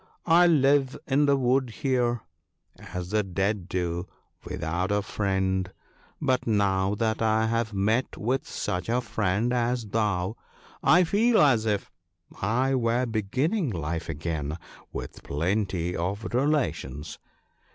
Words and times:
"I 0.41 0.47
live 0.47 0.97
in 1.05 1.27
the 1.27 1.37
wood 1.37 1.69
here, 1.69 2.21
as 2.79 3.11
the 3.11 3.21
dead 3.21 3.69
do, 3.69 4.07
without 4.43 4.91
a 4.91 5.03
friend; 5.03 5.71
but 6.19 6.47
now 6.47 6.95
that 6.95 7.21
I 7.21 7.45
have 7.45 7.71
met 7.71 8.17
with 8.17 8.47
such 8.47 8.89
a 8.89 8.99
friend 8.99 9.53
as 9.53 9.85
thou, 9.85 10.37
I 10.81 11.03
feel 11.03 11.39
as 11.39 11.67
if 11.67 11.91
I 12.41 12.73
were 12.73 13.05
beginning 13.05 13.69
life 13.69 14.09
again 14.09 14.57
with 14.91 15.21
plenty 15.21 15.95
of 15.95 16.25
relations. 16.33 17.19